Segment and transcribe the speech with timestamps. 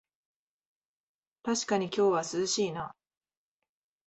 [1.43, 2.95] たしかに今日は涼しいな